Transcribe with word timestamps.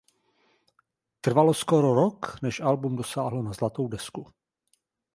Trvalo 1.21 1.53
skoro 1.53 1.93
rok 1.93 2.41
než 2.41 2.59
album 2.61 2.95
dosáhlo 2.95 3.43
na 3.43 3.53
zlatou 3.53 3.87
desku. 3.87 4.31